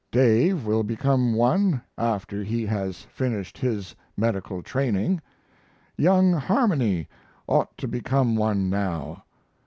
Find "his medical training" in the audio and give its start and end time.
3.59-5.21